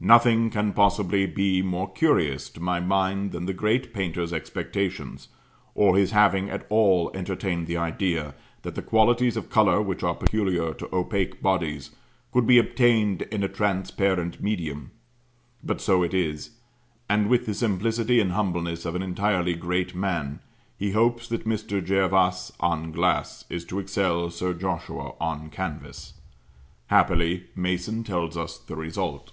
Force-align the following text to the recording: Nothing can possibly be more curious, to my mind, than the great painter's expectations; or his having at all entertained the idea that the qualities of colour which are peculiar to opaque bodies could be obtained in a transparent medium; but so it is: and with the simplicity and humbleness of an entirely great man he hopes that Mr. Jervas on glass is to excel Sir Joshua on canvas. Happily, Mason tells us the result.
Nothing 0.00 0.50
can 0.50 0.74
possibly 0.74 1.26
be 1.26 1.60
more 1.60 1.92
curious, 1.92 2.48
to 2.50 2.60
my 2.60 2.78
mind, 2.78 3.32
than 3.32 3.46
the 3.46 3.52
great 3.52 3.92
painter's 3.92 4.32
expectations; 4.32 5.26
or 5.74 5.96
his 5.96 6.12
having 6.12 6.48
at 6.48 6.64
all 6.68 7.10
entertained 7.14 7.66
the 7.66 7.78
idea 7.78 8.36
that 8.62 8.76
the 8.76 8.80
qualities 8.82 9.36
of 9.36 9.50
colour 9.50 9.82
which 9.82 10.04
are 10.04 10.14
peculiar 10.14 10.72
to 10.72 10.88
opaque 10.94 11.42
bodies 11.42 11.90
could 12.32 12.46
be 12.46 12.58
obtained 12.58 13.22
in 13.22 13.42
a 13.42 13.48
transparent 13.48 14.40
medium; 14.40 14.92
but 15.64 15.80
so 15.80 16.04
it 16.04 16.14
is: 16.14 16.50
and 17.10 17.26
with 17.28 17.44
the 17.46 17.52
simplicity 17.52 18.20
and 18.20 18.30
humbleness 18.30 18.84
of 18.84 18.94
an 18.94 19.02
entirely 19.02 19.54
great 19.56 19.96
man 19.96 20.38
he 20.78 20.92
hopes 20.92 21.26
that 21.26 21.44
Mr. 21.44 21.84
Jervas 21.84 22.52
on 22.60 22.92
glass 22.92 23.44
is 23.50 23.64
to 23.64 23.80
excel 23.80 24.30
Sir 24.30 24.54
Joshua 24.54 25.14
on 25.20 25.50
canvas. 25.50 26.14
Happily, 26.86 27.46
Mason 27.56 28.04
tells 28.04 28.36
us 28.36 28.58
the 28.58 28.76
result. 28.76 29.32